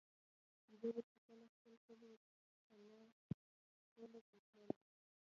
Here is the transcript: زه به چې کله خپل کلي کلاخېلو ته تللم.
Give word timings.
زه 0.79 0.87
به 0.95 1.01
چې 1.09 1.15
کله 1.25 1.41
خپل 1.55 1.73
کلي 1.85 2.11
کلاخېلو 2.67 4.21
ته 4.29 4.39
تللم. 4.47 4.77